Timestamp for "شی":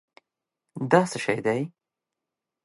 1.23-1.39